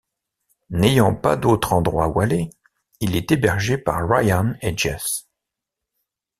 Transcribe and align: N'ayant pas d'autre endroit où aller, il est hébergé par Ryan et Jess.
N'ayant 0.71 1.13
pas 1.13 1.37
d'autre 1.37 1.73
endroit 1.73 2.07
où 2.07 2.21
aller, 2.21 2.49
il 3.01 3.15
est 3.15 3.31
hébergé 3.31 3.77
par 3.77 4.09
Ryan 4.09 4.55
et 4.63 4.75
Jess. 4.75 5.29